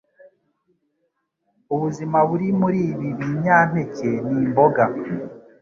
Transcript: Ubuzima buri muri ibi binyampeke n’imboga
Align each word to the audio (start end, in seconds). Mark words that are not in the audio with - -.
Ubuzima 1.73 2.17
buri 2.29 2.47
muri 2.61 2.79
ibi 2.91 3.07
binyampeke 3.19 4.09
n’imboga 4.27 4.83